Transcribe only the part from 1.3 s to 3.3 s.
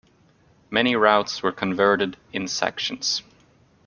were converted in sections.